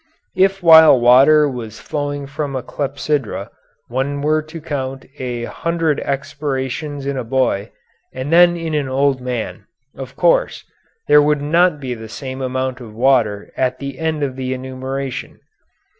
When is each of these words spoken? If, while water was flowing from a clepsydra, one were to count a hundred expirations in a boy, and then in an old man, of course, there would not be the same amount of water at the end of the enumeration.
If, 0.35 0.63
while 0.63 0.99
water 0.99 1.47
was 1.47 1.79
flowing 1.79 2.25
from 2.25 2.55
a 2.55 2.63
clepsydra, 2.63 3.51
one 3.87 4.23
were 4.23 4.41
to 4.41 4.59
count 4.59 5.05
a 5.19 5.43
hundred 5.43 5.99
expirations 5.99 7.05
in 7.05 7.17
a 7.17 7.23
boy, 7.23 7.69
and 8.11 8.33
then 8.33 8.57
in 8.57 8.73
an 8.73 8.89
old 8.89 9.21
man, 9.21 9.65
of 9.95 10.15
course, 10.15 10.63
there 11.07 11.21
would 11.21 11.43
not 11.43 11.79
be 11.79 11.93
the 11.93 12.09
same 12.09 12.41
amount 12.41 12.81
of 12.81 12.95
water 12.95 13.53
at 13.55 13.77
the 13.77 13.99
end 13.99 14.23
of 14.23 14.35
the 14.37 14.55
enumeration. 14.55 15.39